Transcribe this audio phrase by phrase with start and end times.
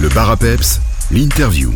[0.00, 1.72] Le bar à peps, l'interview.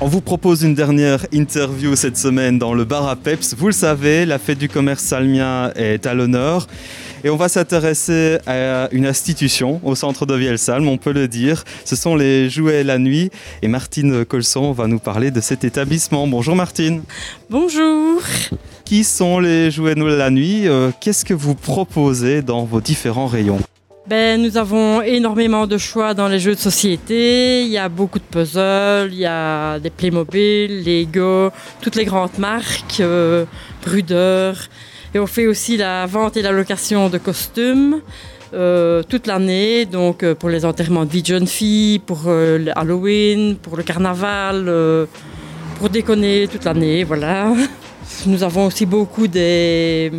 [0.00, 3.56] On vous propose une dernière interview cette semaine dans le bar à Peps.
[3.58, 6.68] Vous le savez, la fête du commerce salmien est à l'honneur.
[7.24, 11.64] Et on va s'intéresser à une institution au centre de Vielsalm, on peut le dire.
[11.84, 13.30] Ce sont les Jouets la nuit.
[13.62, 16.28] Et Martine Colson va nous parler de cet établissement.
[16.28, 17.02] Bonjour Martine.
[17.50, 18.22] Bonjour.
[18.84, 20.68] Qui sont les Jouets la nuit?
[20.68, 23.58] Euh, Qu'est-ce que vous proposez dans vos différents rayons?
[24.06, 27.62] Ben, nous avons énormément de choix dans les jeux de société.
[27.62, 31.50] Il y a beaucoup de puzzles, il y a des Playmobil, Lego,
[31.80, 33.46] toutes les grandes marques, euh,
[33.82, 34.52] Bruder.
[35.14, 38.02] Et on fait aussi la vente et la location de costumes
[38.54, 42.66] euh, toute l'année, donc euh, pour les enterrements de vie de jeunes filles, pour euh,
[42.76, 44.70] Halloween, pour le carnaval,
[45.78, 47.52] pour déconner toute l'année, voilà.
[48.26, 50.12] Nous avons aussi beaucoup des,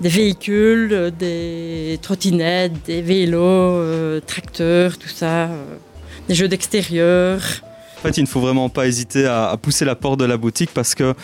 [0.00, 5.64] des véhicules, euh, des trottinettes, des vélos, euh, tracteurs, tout ça, euh,
[6.28, 7.40] des jeux d'extérieur.
[7.96, 10.70] En fait, il ne faut vraiment pas hésiter à, pousser la porte de la boutique
[10.72, 11.14] parce que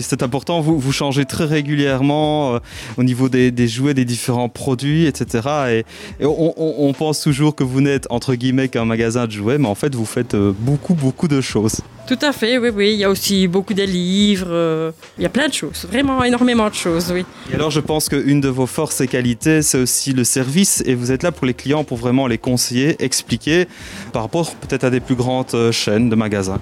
[0.00, 0.62] c'est important.
[0.62, 2.58] Vous, vous changez très régulièrement
[2.96, 5.84] au niveau des, jouets, des différents produits, etc.
[6.20, 9.74] Et, on, pense toujours que vous n'êtes entre guillemets qu'un magasin de jouets, mais en
[9.74, 11.82] fait, vous faites beaucoup, beaucoup de choses.
[12.06, 12.92] Tout à fait, oui, oui.
[12.92, 16.22] Il y a aussi beaucoup de livres, euh, il y a plein de choses, vraiment
[16.22, 17.24] énormément de choses, oui.
[17.50, 20.82] Et alors, je pense qu'une de vos forces et qualités, c'est aussi le service.
[20.86, 23.66] Et vous êtes là pour les clients, pour vraiment les conseiller, expliquer
[24.12, 26.60] par rapport peut-être à des plus grandes euh, chaînes de magasins.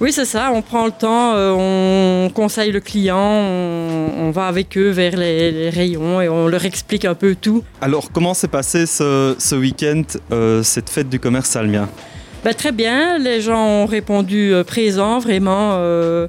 [0.00, 1.52] Oui, c'est ça, on prend le temps, euh,
[2.26, 6.48] on conseille le client, on, on va avec eux vers les, les rayons et on
[6.48, 7.62] leur explique un peu tout.
[7.80, 10.02] Alors, comment s'est passé ce, ce week-end,
[10.32, 11.88] euh, cette fête du commerce salmien
[12.44, 15.76] Ben, très bien, les gens ont répondu euh, présents, vraiment.
[15.78, 16.28] euh,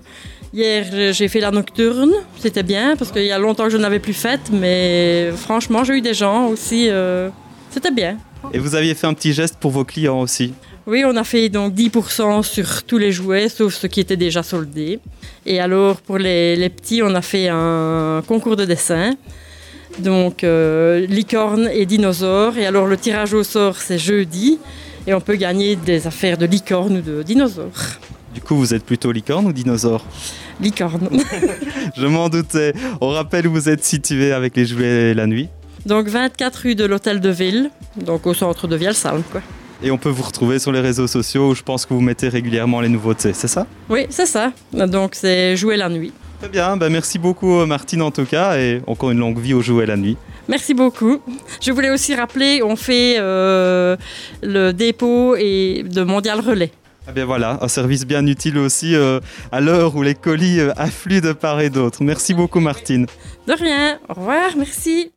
[0.53, 3.77] hier, j'ai- j'ai fait la nocturne, c'était bien, parce qu'il y a longtemps que je
[3.77, 7.29] n'avais plus faite, mais franchement, j'ai eu des gens aussi, euh,
[7.69, 8.17] c'était bien.
[8.53, 10.53] Et vous aviez fait un petit geste pour vos clients aussi?
[10.87, 14.43] Oui, on a fait donc 10% sur tous les jouets, sauf ceux qui étaient déjà
[14.43, 14.99] soldés.
[15.45, 19.15] Et alors, pour les, les petits, on a fait un concours de dessin.
[19.99, 22.57] Donc, euh, licorne et dinosaure.
[22.57, 24.59] Et alors, le tirage au sort, c'est jeudi.
[25.07, 27.71] Et on peut gagner des affaires de licorne ou de dinosaure.
[28.33, 30.05] Du coup, vous êtes plutôt licorne ou dinosaure
[30.59, 31.09] Licorne.
[31.97, 32.73] Je m'en doutais.
[32.99, 35.47] On rappelle où vous êtes situé avec les jouets la nuit.
[35.85, 39.41] Donc, 24 rue de l'Hôtel de Ville, donc au centre de Vielsalm, quoi.
[39.83, 42.27] Et on peut vous retrouver sur les réseaux sociaux où je pense que vous mettez
[42.27, 43.67] régulièrement les nouveautés, c'est ça?
[43.89, 44.51] Oui, c'est ça.
[44.73, 46.11] Donc, c'est jouer la nuit.
[46.39, 49.61] Très bien, ben merci beaucoup Martine en tout cas et encore une longue vie aux
[49.61, 50.17] jouets la nuit.
[50.47, 51.19] Merci beaucoup.
[51.61, 53.97] Je voulais aussi rappeler, on fait euh,
[54.43, 56.71] le dépôt et de Mondial Relais.
[57.07, 59.19] Eh bien voilà, un service bien utile aussi euh,
[59.51, 62.03] à l'heure où les colis euh, affluent de part et d'autre.
[62.03, 63.05] Merci beaucoup Martine.
[63.47, 63.99] De rien.
[64.09, 64.51] Au revoir.
[64.57, 65.11] Merci.